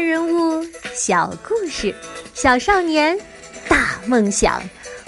[0.00, 1.94] 人物，小故事，
[2.32, 3.18] 小少年，
[3.68, 4.62] 大梦想。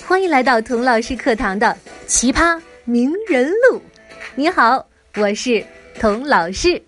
[0.06, 1.66] 欢迎来到童老师课堂的
[2.06, 3.78] 《奇葩名人录》。
[4.34, 4.86] 你好，
[5.16, 5.64] 我是
[5.98, 6.80] 童老师。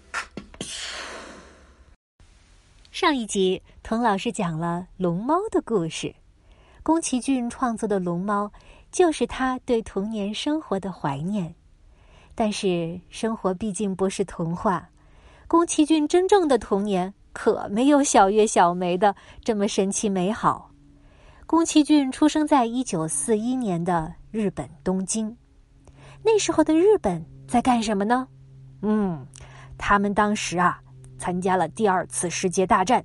[2.93, 6.15] 上一集，童老师讲了龙猫的故事。
[6.83, 8.53] 宫崎骏创作的龙猫，
[8.93, 11.55] 就是他对童年生活的怀念。
[12.35, 14.91] 但是，生活毕竟不是童话。
[15.47, 20.71] 宫崎骏真正的童年可没有小月、小梅的这么神奇美好。
[21.47, 25.37] 宫崎骏出生在一九四一年的日本东京，
[26.23, 28.27] 那时候的日本在干什么呢？
[28.81, 29.27] 嗯，
[29.77, 30.81] 他们当时啊
[31.19, 33.05] 参加了第二次世界大战，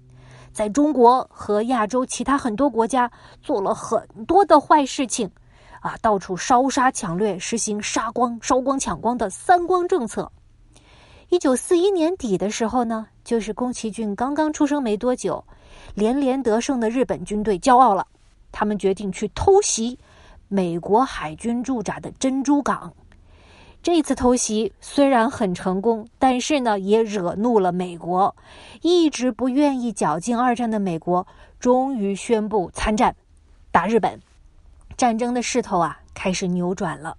[0.53, 5.29] 在中国和亚洲其他很多国家做了很多的坏事情，
[5.81, 10.31] 啊，到处烧杀抢掠，实行杀光、烧光、抢光的三光政策。
[11.29, 15.43] 一九四一年底的时候呢，就是宫崎骏刚刚出生没多久，
[15.93, 18.07] 连连得胜的日本军队骄傲了，
[18.51, 19.99] 他们决定去偷袭
[20.47, 22.91] 美国海军驻扎的珍珠港。
[23.83, 28.35] 这次偷袭虽然很成功，但是呢，也惹怒了美国，
[28.81, 31.27] 一直不愿意搅进二战的美国，
[31.59, 33.15] 终于宣布参战，
[33.69, 34.19] 打日本。
[34.97, 37.15] 战争的势头啊，开始扭转了。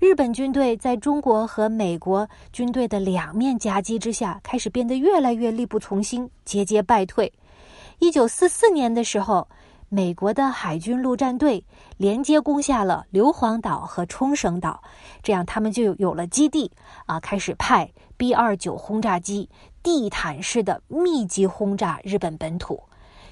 [0.00, 7.32] 日本军队在中国和美国军队的两面夹击之下，开始变得越来越力不从心，节节败退。
[8.00, 9.46] 一九四四年的时候，
[9.88, 11.64] 美国的海军陆战队
[11.96, 14.82] 连接攻下了硫磺岛和冲绳岛，
[15.22, 16.70] 这样他们就有了基地
[17.06, 19.48] 啊，开始派 B 二九轰炸机
[19.82, 22.82] 地毯式的密集轰炸日本本土，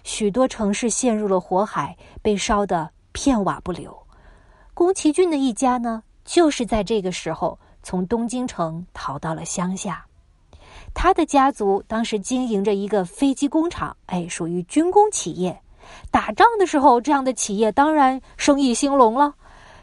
[0.05, 3.97] 许多城市陷入了火海，被烧得片瓦不留。
[4.75, 6.05] 宫崎骏的一家呢？
[6.25, 10.07] 就是在这个时候，从东京城逃到了乡下。
[10.95, 15.61] 他的家族当时经营着一个飞机工厂，哎，属于军工企业。
[16.11, 19.35] 打仗的时候，这样的企业当然生意兴隆了。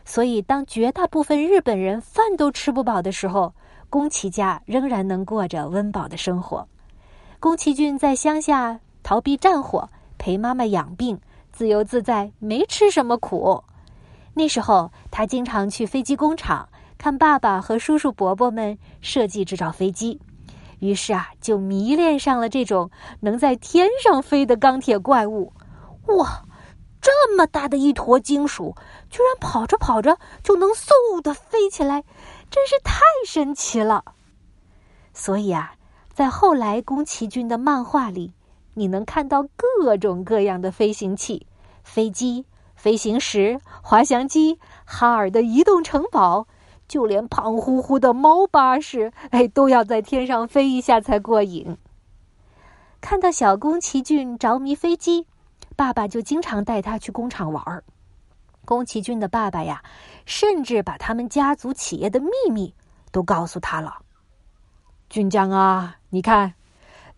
[0.06, 3.54] 所以，当绝大部分日本人饭都吃不饱的时候，
[3.90, 6.68] 宫崎家仍然能过着温饱的生活。
[7.40, 11.20] 宫崎骏在乡下逃避战火，陪妈妈养病，
[11.52, 13.64] 自由自在，没吃什么苦。
[14.34, 20.20] 那时候，他经常去飞机工厂看爸爸和叔叔伯伯们设计制造飞机，
[20.80, 22.90] 于是啊，就迷恋上了这种
[23.22, 25.52] 能在天上飞的钢铁怪物。
[26.08, 26.46] 哇，
[27.02, 28.76] 这么大的一坨金属，
[29.10, 32.04] 居然跑着跑着就能嗖的飞起来，
[32.50, 34.04] 真是太神奇了。
[35.14, 35.74] 所以啊，
[36.14, 38.32] 在后来宫崎骏的漫画里，
[38.76, 41.46] 你能看到各种各样的飞行器、
[41.84, 42.46] 飞机。
[42.80, 46.48] 飞行时、滑翔机、哈尔的移动城堡，
[46.88, 51.78] 就连胖乎乎的猫巴士，哎，都要在天上飞一下才过瘾。
[53.02, 55.28] 看到小宫崎骏着迷飞机，
[55.76, 57.84] 爸爸就经常带他去工厂玩儿。
[58.64, 59.84] 宫崎骏的爸爸呀，
[60.26, 62.74] 甚至把他们家族企业的秘密
[63.12, 63.98] 都告诉他了。
[65.10, 66.54] 俊江啊，你看，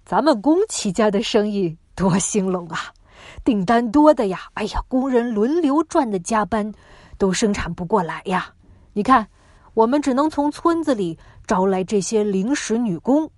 [0.05, 2.93] 咱们宫崎家的生意多兴隆啊！
[3.43, 6.73] 订单多的呀，哎呀，工人轮流转的加班，
[7.17, 8.53] 都生产不过来呀。
[8.93, 9.27] 你看，
[9.73, 11.17] 我们只能从村子里
[11.47, 13.31] 招来这些临时女工。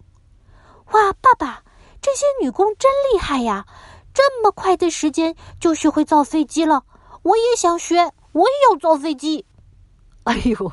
[0.91, 1.63] 哇，爸爸，
[2.01, 3.65] 这些女工真厉害呀！
[4.13, 6.83] 这么快的时间就学会造飞机了，
[7.23, 9.45] 我也想学，我也要造飞机。
[10.23, 10.71] 哎呦，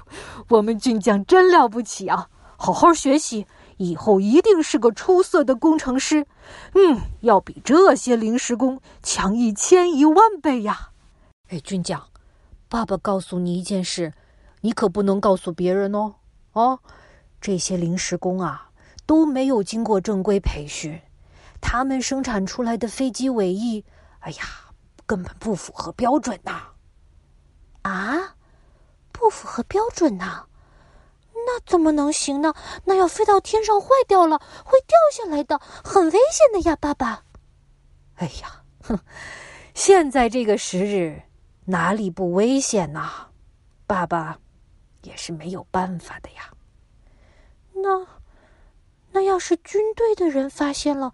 [0.48, 2.28] 我们俊将真了不起啊！
[2.56, 3.46] 好好学习。
[3.80, 6.26] 以后一定是个出色的工程师，
[6.74, 10.90] 嗯，要比这些临时工强一千一万倍呀！
[11.48, 12.08] 哎，军将，
[12.68, 14.12] 爸爸告诉你一件事，
[14.60, 16.16] 你可不能告诉别人哦。
[16.52, 16.80] 哦，
[17.40, 18.68] 这些临时工啊
[19.06, 21.00] 都没有经过正规培训，
[21.62, 23.82] 他们生产出来的飞机尾翼，
[24.18, 24.44] 哎呀，
[25.06, 26.64] 根本不符合标准呐！
[27.80, 28.36] 啊，
[29.10, 30.44] 不符合标准呐！
[31.52, 32.54] 那怎么能行呢？
[32.84, 37.24] 那要飞到天上坏掉了，会掉下来的，很危险的呀，爸爸。
[38.14, 38.96] 哎呀，哼，
[39.74, 41.20] 现在这个时日
[41.64, 43.10] 哪里不危险呐？
[43.84, 44.38] 爸爸
[45.02, 46.52] 也是没有办法的呀。
[47.72, 48.06] 那
[49.10, 51.12] 那要是军队的人发现了，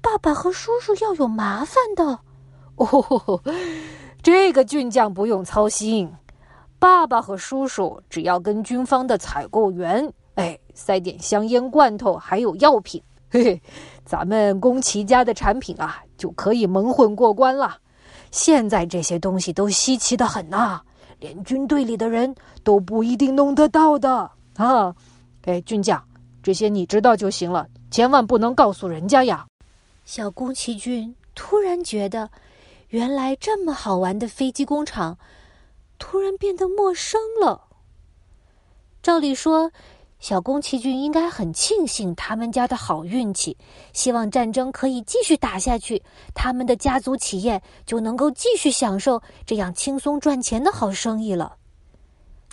[0.00, 2.20] 爸爸和叔叔要有麻烦的。
[2.76, 3.42] 哦，
[4.22, 6.16] 这个俊将不用操心。
[6.78, 13.62] 爸爸和叔叔只要跟军方的采购员，哎，塞点香烟罐头，还有药品， 嘿嘿，
[14.04, 17.76] 咱们宫崎家的产品啊，就可以蒙混过关了。
[18.30, 20.80] 现在这些东西都稀奇的很呐，
[21.18, 24.94] 连军队里的人都不一定弄得到的啊。
[25.42, 26.02] 哎，军将，
[26.42, 29.46] 这些你知道就行了，千万不能告诉人家呀。
[30.04, 32.30] 小宫崎骏突然觉得，
[32.88, 35.18] 原来这么好玩的飞机工厂，
[35.98, 37.68] 突然变得陌生了。
[39.02, 39.70] 照理说，
[40.18, 43.56] 小宫崎骏应该很庆幸他们家的好运气，
[43.92, 46.02] 希望战争可以继续打下去，
[46.34, 51.56] 他们的家族企业就能够继续享受这样轻松赚钱的好生意了。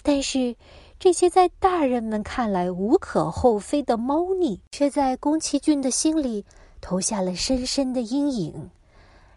[0.03, 0.55] 但是，
[0.99, 6.45] 这些在大人们看来无可厚非的猫腻，却在宫崎骏的心里。
[6.81, 8.69] 投下了深深的阴影，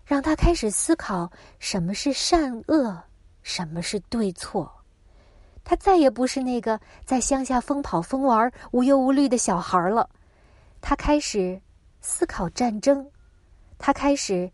[0.05, 3.05] 让他开始思考什么是善恶，
[3.49, 4.71] 什么是对错。
[5.65, 10.11] 他再也不是那个在乡下疯跑疯玩、无忧无虑的小孩了。
[10.83, 11.59] 他开始
[12.03, 13.11] 思考战争，
[13.79, 14.53] 他开始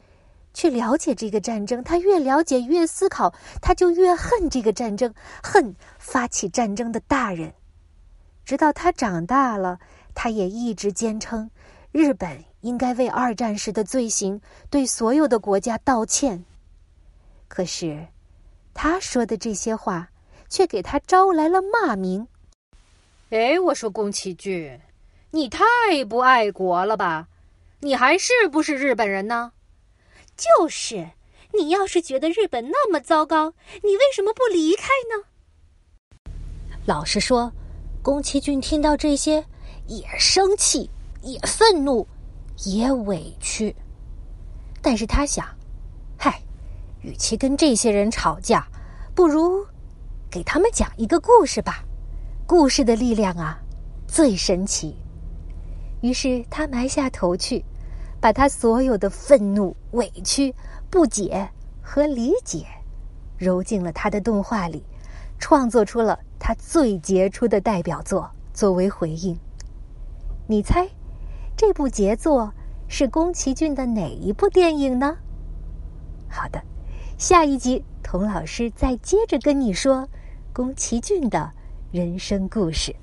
[0.53, 1.83] 去了解这个战争。
[1.83, 5.13] 他越了解，越思考，他就越恨这个战争，
[5.43, 7.53] 恨发起战争的大人。
[8.45, 9.81] 直到他长大了，
[10.15, 11.51] 他也一直坚称
[11.91, 12.45] 日本。
[12.61, 14.41] 应该为二战时的罪行
[14.71, 16.43] 对所有的国家道歉。
[17.47, 18.07] 可是，
[18.75, 20.11] 他说的这些话
[20.51, 22.27] 却给他招来了骂名。
[23.31, 24.81] 哎，我说宫崎骏，
[25.31, 25.65] 你太
[26.09, 27.29] 不爱国了吧？
[27.81, 29.53] 你还是不是日本人呢？
[30.37, 31.11] 就是，
[31.53, 36.33] 你要是觉得日本那么糟糕，你为什么不离开呢？
[36.85, 37.53] 老实说，
[38.03, 39.45] 宫崎骏听到这些
[39.87, 40.91] 也生气，
[41.23, 42.07] 也愤怒。
[42.67, 43.75] 也委屈，
[44.81, 45.55] 但是他想，嗨，
[47.05, 48.67] 与其跟这些人吵架，
[49.15, 49.63] 不如
[50.31, 51.85] 给他们讲一个故事吧。
[52.47, 53.61] 故事的力量啊，
[54.09, 54.97] 最神奇。
[56.01, 57.63] 于是他埋下头去，
[58.21, 60.55] 把他所有的愤怒、委屈、
[60.89, 61.47] 不解
[61.83, 62.67] 和理解，
[63.37, 64.83] 揉进了他的动画里，
[65.39, 69.39] 创作出了他最杰出的代表作作为回应。
[70.47, 70.89] 你猜？
[71.55, 72.53] 这部杰作
[72.89, 75.17] 是宫崎骏的哪一部电影呢？
[76.29, 76.61] 好的，
[77.17, 80.09] 下一集童老师再接着跟你说
[80.53, 81.49] 宫崎骏的
[81.93, 82.95] 人生故事。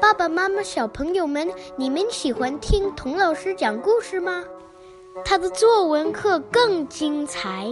[0.00, 4.44] 爸爸妈妈、小朋友们，你们喜欢听童老师讲故事吗？
[5.24, 7.68] 他的作文课更精彩。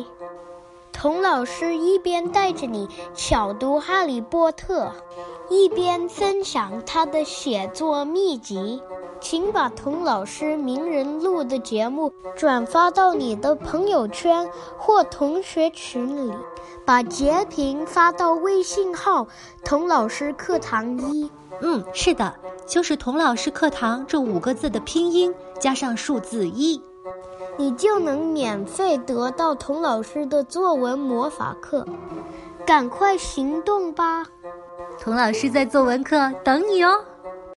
[0.92, 4.92] 童老师一边带着你巧读《哈利波特》，
[5.52, 8.82] 一边分享他的写作秘籍。
[9.20, 14.48] 请把童老师名人录的节目转发到你的朋友圈
[14.78, 16.32] 或同学群里，
[16.84, 19.26] 把截屏发到微信号
[19.64, 21.30] “童老师课堂一”。
[21.60, 22.34] 嗯，是的，
[22.66, 26.80] 就是“童老师课堂”这五个字的拼音加上数字一，
[27.56, 31.86] 你就能免费得到童老师的作文魔法课。
[32.66, 34.26] 赶快行动吧！
[35.00, 37.04] 童老师在作文课等你哦。